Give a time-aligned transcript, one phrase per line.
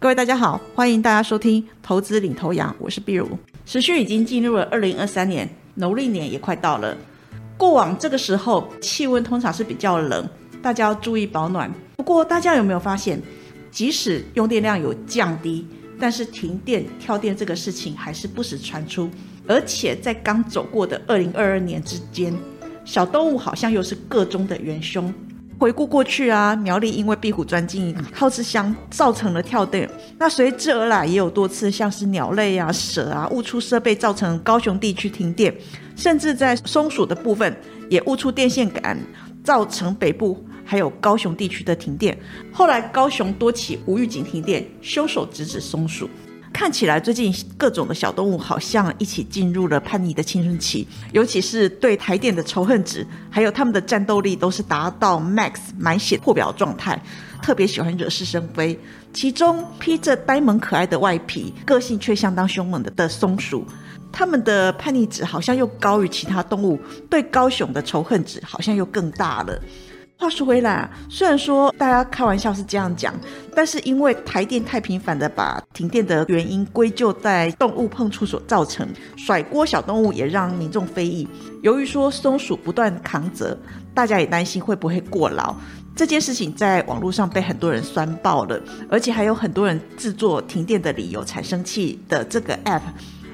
[0.00, 3.36] 各位大家好，欢迎大家收听投资领头羊，我是碧如。
[3.66, 6.96] 时序已经进入了二零二三年，农历年也快到了。
[7.56, 10.24] 过往这个时候气温通常是比较冷，
[10.62, 11.68] 大家要注意保暖。
[11.96, 13.20] 不过大家有没有发现，
[13.72, 15.66] 即使用电量有降低，
[15.98, 19.10] 但是停电跳电这个事情还是不时传出。
[19.48, 22.32] 而且在刚走过的二零二二年之间，
[22.84, 25.12] 小动物好像又是个中的元凶。
[25.58, 29.90] 回顾过去啊，苗栗因为壁虎钻进耗子箱，造成了跳电。
[30.16, 35.52] 那随之而来也有多次，像是鸟类啊、蛇啊误出设备，造成高雄地区停电。
[35.96, 37.56] 甚至在松鼠的部分，
[37.90, 38.96] 也误出电线杆，
[39.42, 42.16] 造成北部还有高雄地区的停电。
[42.52, 46.08] 后来高雄多起无预警停电，凶手直指松鼠。
[46.52, 57.00] 看起来最近各种的小动物好像一起进入了叛逆的青春期，尤其是对台电的仇恨值，还有他们的战斗力都是达到 max 满血破表状态，
[57.42, 58.78] 特别喜欢惹是生非。
[59.12, 63.64] 其中披着呆萌可爱的外皮，个性却相当凶猛的的松鼠，
[64.10, 66.78] 他们的叛逆值好像又高于其他动物，
[67.08, 69.60] 对高雄的仇恨值好像又更大了。
[70.20, 73.14] 话说回来，虽然说大家开玩笑是这样讲，
[73.54, 78.84] 但是因为台电太频繁的把停电的原因归咎在动物碰触所造成，
[79.16, 81.28] 甩锅小动物也让民众非议。
[81.62, 83.56] 由于说松鼠不断扛责，
[83.94, 85.54] 大家也担心会不会过劳。
[85.94, 88.60] 这件事情在网络上被很多人酸爆了，
[88.90, 92.82] 而且还有很多人制作停电的理由产生器的这个 app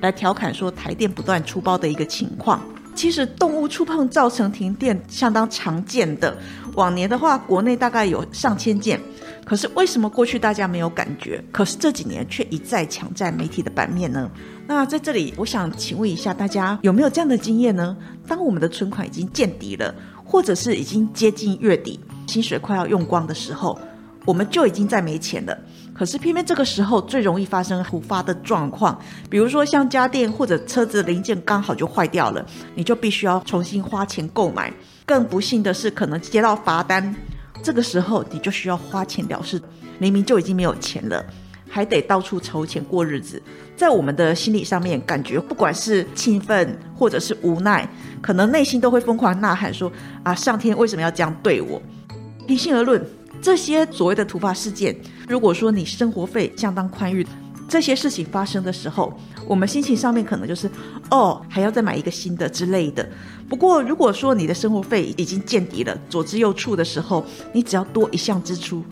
[0.00, 2.62] 来调侃说台电不断出包的一个情况。
[2.98, 6.36] 其实动物触碰造成停电相当常见的，
[6.74, 9.00] 往年的话国内大概有上千件，
[9.44, 14.28] 可是为什么过去大家没有感觉，可是这几年却一再抢占媒体的版面呢？
[14.66, 17.96] 那在这里，我想请问一下大家有没有这样的经验呢？
[18.26, 23.78] 当我们的存款已经见底了，或者是已经接近月底，薪水快要用光的时候，
[24.24, 25.56] 我们就已经在没钱了。
[25.98, 28.96] 可是偏偏这个时候最容易发生突发的状况，
[29.28, 32.46] 比如说像家电或者车子零件刚好就坏掉了，
[32.76, 34.72] 你就必须要重新花钱购买。
[35.04, 37.12] 更不幸的是，可能接到罚单，
[37.64, 39.60] 这个时候你就需要花钱了事，
[39.98, 41.24] 明明就已经没有钱了，
[41.68, 43.42] 还得到处筹钱过日子。
[43.76, 47.88] 在我们的心理上面，感觉不管是气愤或者是无奈，
[48.22, 49.90] 可能内心都会疯狂呐喊说
[50.22, 51.82] ：“啊，上天为什么要这样对我？”
[52.46, 53.04] 平心而论。
[53.40, 54.92] 这些所谓的突发事件，
[55.28, 57.26] 如果说你生活费相当宽裕，
[57.68, 59.12] 这些事情发生的时候，
[59.46, 60.70] 我们心情上面可能就是
[61.10, 63.06] 哦，还要再买一个新的之类的。
[63.46, 67.22] 不过，如果说你的生活费已经见底了，左支右绌的时候，
[67.52, 68.82] 你只要多一项支出，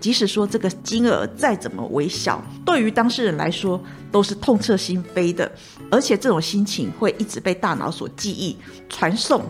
[0.00, 3.78] 即使说这个金额再怎么微小，对于当事人来说
[4.10, 5.52] 都是痛彻心扉的，
[5.90, 8.56] 而且这种心情会一直被大脑所记忆
[8.88, 9.44] 传送。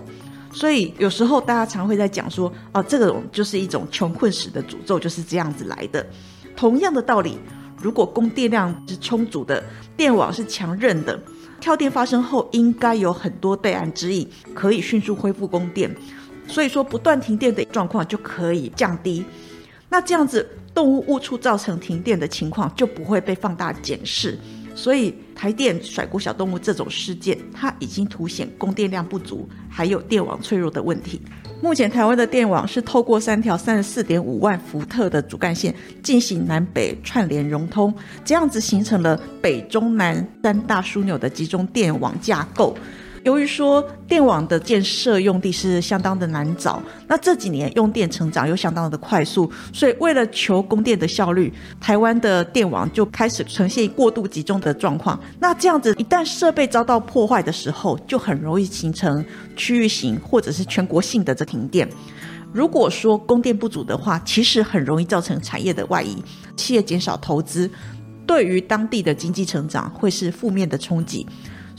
[0.53, 6.07] 所以有时候大家常会在讲说，哦，这种就是一种穷困史的诅咒，就是这样子来的。
[6.55, 7.39] 同样的道理，
[7.81, 9.65] 如果供电量是充足的，
[9.97, 11.19] 电网是强韧的，
[11.59, 15.91] 跳电发生后应该有很多备案指引，可以迅速恢复供电。
[16.47, 19.25] 所以说，不断停电的状况就可以降低。
[19.89, 24.39] 那这样子，动物误触造成停电的情况就不会被放大检视。
[24.75, 31.21] 所以台电甩锅小动物这种事件，它已经凸显供电量不足，还有电网脆弱的问题。
[31.61, 35.73] 目前台湾的电网是透过三条三十四点五万伏特的主干线
[36.03, 37.95] 进行南北串联融通，
[38.25, 42.77] 这样子形成了北中南三大枢纽的集中电网架构。
[43.25, 55.19] 由于说电网的建设用地是相当的难找，那这几年用电成长又相当的快速，所以为了求供电的效率，台湾的电网就开始呈现过度集中的状况。
[55.39, 59.25] 那这样子一旦设备遭到破坏的时候，就很容易形成
[59.57, 61.89] 区域型或者是全国性的这停电。
[62.53, 66.23] 如果说供电不足的话，其实很容易造成产业的外移，
[66.57, 67.71] 企业减少投资，
[68.27, 71.25] 对于当地的经济成长会是负面的冲击。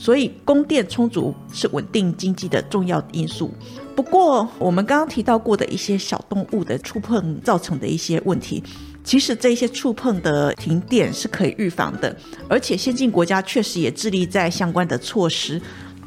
[0.04, 3.50] 所以，供电充足是稳定经济的重要因素。
[3.96, 8.62] 不过，我们刚刚提到过的一些小动物的触碰造成的一些问题，
[9.02, 12.14] 其实这些触碰的停电是可以预防的，
[12.50, 15.58] 而且先进国家确实也致力在相关的措施。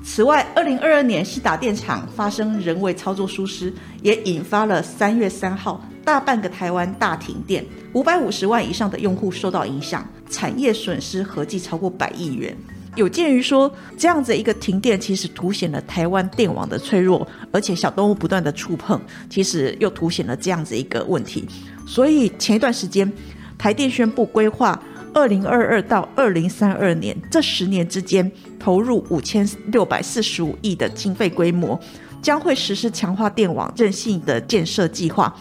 [0.03, 3.73] 此外，二零二二年西达电厂发生人为操作疏失，
[4.03, 12.55] 也引发了三月三号大半个台湾大停电，五百五十万以上的用户受到影响，产业损失合计超过百亿元。
[12.97, 18.99] 有鉴于说，这样子一个停电，其实凸显了台湾电网的脆弱，而且小动物不断的触碰，
[19.29, 21.47] 其实又凸显了这样子一个问题。
[21.85, 23.09] 所以前一段时间，
[23.55, 24.81] 台电宣布规划
[25.13, 28.29] 二零二二到二零三二年这十年之间，
[28.59, 31.79] 投入五千六百四十五亿的经费规模，
[32.19, 35.31] 将会实施强化电网韧性的建设计划，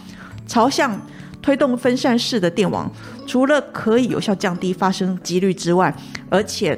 [0.47, 1.01] 朝向。
[1.43, 2.91] 推动分散式的电网，
[3.25, 5.95] 除了可以有效降低发生几率之外，
[6.29, 6.77] 而且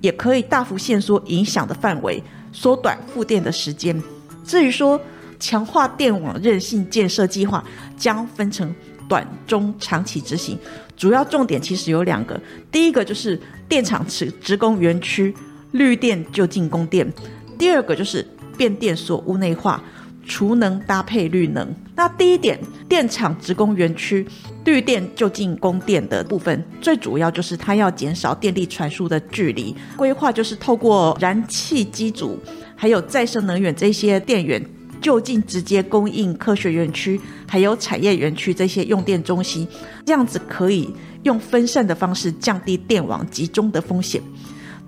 [0.00, 2.22] 也可以大幅限缩影响的范围，
[2.52, 4.00] 缩短复电的时间。
[4.44, 5.00] 至于说
[5.38, 7.64] 强化电网韧性建设计划，
[7.96, 8.74] 将分成
[9.08, 10.58] 短、中、长期执行，
[10.96, 12.40] 主要重点其实有两个，
[12.70, 15.34] 第一个就是电厂职职工园区
[15.72, 17.10] 绿电就近供电，
[17.58, 19.82] 第二个就是变电所屋内化。
[20.28, 24.24] 储能搭配绿能，那第一点，电厂职工园区
[24.66, 32.38] 绿电就近供电的部分，最主要就是它要减少电力传输的距离，规划就是透过燃气机组，
[32.76, 34.62] 还有再生能源这些电源
[35.00, 39.66] 就近直接供应科学园区，还有产业园区这些用电中心，
[40.04, 40.90] 这样子可以
[41.22, 44.20] 用分散的方式降低电网集中的风险。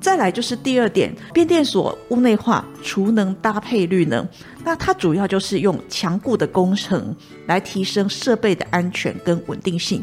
[0.01, 4.27] 再来就是第二点，变电所屋内化储能搭配绿能，
[4.65, 7.15] 那它主要就是用强固的工程
[7.47, 10.03] 来提升设备的安全跟稳定性。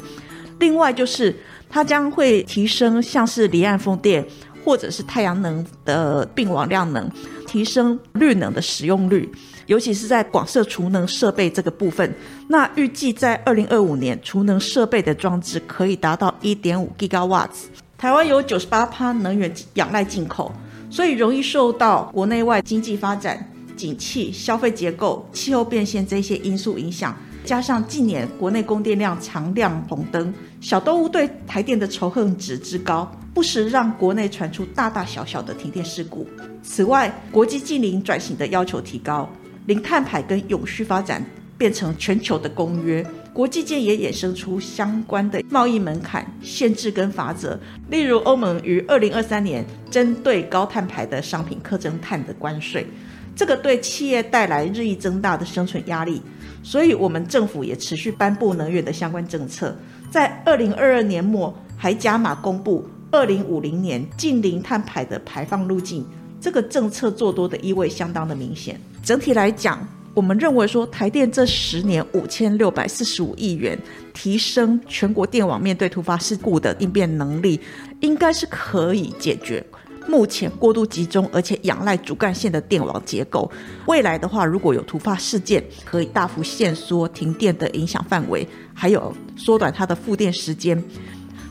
[0.59, 1.35] 另外就是
[1.69, 4.25] 它将会提升像是离岸风电
[4.63, 7.09] 或者是太阳能的并网量能，
[7.47, 9.27] 提升绿能的使用率，
[9.65, 12.13] 尤其是在广设储能设备这个部分。
[12.47, 17.65] 那预计在二零二五年，储能设备的装置可以达到一点五 gigawatts。
[17.97, 20.51] 台湾有九十八趴能源仰赖进口，
[20.87, 23.43] 所以容易受到国内外经济发展、
[23.75, 27.17] 景气、消费结构、气候变迁这些因素影响。
[27.43, 36.27] 加上近年国内供电量常亮红灯，小动物对台电的仇恨值之高，不时让国内传出大大小小的停电事故。
[36.61, 39.27] 此外，国际近零转型的要求提高，
[39.65, 41.25] 零碳排跟永续发展
[41.57, 43.03] 变成全球的公约。
[43.37, 47.55] 国际间也衍生出相关的贸易门槛、限制跟法则，
[47.87, 52.87] 例如欧盟于二零二三年针对高碳排的商品课征碳的关税，
[53.35, 56.19] 这个对企业带来日益增大的生存压力。
[56.63, 59.77] 所以，我们政府也持续颁布能源的相关政策，
[60.09, 66.03] 在二零二二年末还加码公布二零五零年近零碳排的排放路径，
[66.41, 68.81] 这个政策做多的意味相当的明显。
[69.03, 69.87] 整体来讲。
[70.17, 73.77] 我们认为说，台电这十年五千六百四十五亿元，
[74.15, 77.61] 提升全国电网面对突发事故的应变能力，
[77.99, 79.63] 应该是可以解决
[80.07, 83.47] 目前过度集中而且仰赖主干线的电网结构。
[83.85, 90.83] 未来的话，如果有突发事件，可以大幅限缩停电的影响范围，还有缩短它的复电时间。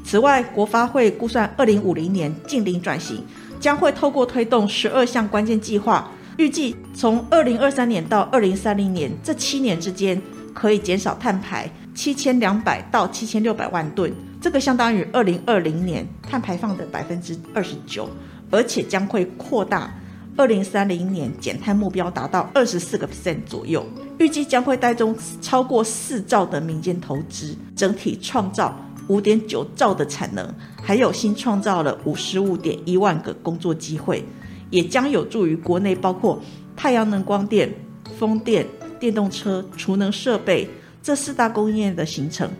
[0.05, 3.25] 此外，国发会估算，二零五零年近零转型
[3.61, 6.11] 将会透过推动十二项关键计划。
[6.37, 10.21] 预计从二零二三年到二零三零年这七年之间，
[10.53, 18.07] 可以减少碳排七千两百到七千六百万吨，这个相当于二零二零年碳排放的百分之二十九，
[18.51, 19.91] 而且将会扩大
[20.37, 23.87] 二零三零年减碳目标达到二十四个 percent 左右。
[24.19, 28.79] 预计将会带动超过四兆的民间投资，整体创造
[29.09, 30.47] 五点九兆的产能，
[30.83, 34.23] 还有新创造了五十五点一万个工作机会。
[34.71, 36.41] 也将有助于国内包括
[36.77, 37.73] 太阳能光电、
[38.19, 38.67] 风电、
[38.99, 40.69] 电动车、储能设备
[41.03, 42.51] 这四大工业的形成，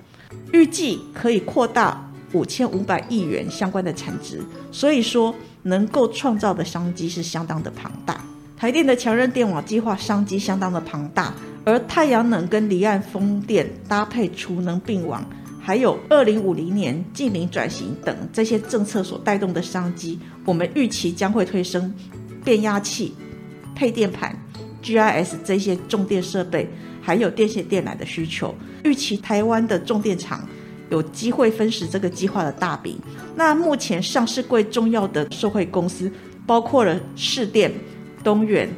[0.53, 8.21] 预计可以扩大五千五百亿元相关的产值，所以说能够创造的商机是相当的庞大。
[8.57, 15.23] 台电的强韧电网计划商机相当的庞大，而太阳能跟离岸风电搭配储能并网。
[15.67, 21.93] 还有二零五零年近零转型等这些政策所带动的商机，我们预期将会推升
[22.45, 23.13] 变压器、
[23.75, 24.33] 配电盘、
[24.81, 26.71] GIS 这些重电设备，
[27.03, 28.55] 还有电线电缆的需求。
[28.85, 30.49] 预期台湾的重电厂
[30.89, 32.97] 有机会分食这个计划的大饼。
[33.35, 36.09] 那目前上市柜重要的受惠公司，
[36.47, 37.73] 包括了市电、
[38.23, 38.69] 东元、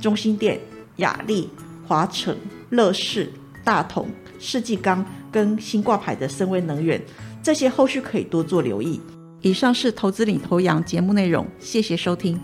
[0.00, 0.58] 中心电、
[0.96, 1.50] 雅力、
[1.86, 2.34] 华城、
[2.70, 3.30] 乐视、
[3.62, 4.08] 大同、
[4.38, 5.04] 世纪钢。
[5.30, 7.00] 跟新挂牌的深威能源，
[7.42, 9.00] 这些后续可以多做留意。
[9.40, 12.38] 以上是投资领头羊节目内容，谢谢收听。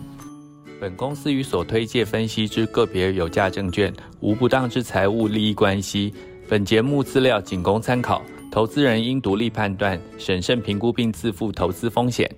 [0.80, 6.12] 本公司与所推介分析之个别有价证券无不当之财务利益关系。
[6.48, 12.30] 本节目资料仅供参考，投资人应独立判断、审慎评估并自负投资风险。